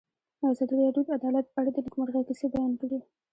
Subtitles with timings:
[0.51, 2.99] ازادي راډیو د عدالت په اړه د نېکمرغۍ کیسې بیان کړې.